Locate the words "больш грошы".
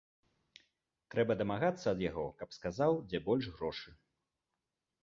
3.31-3.89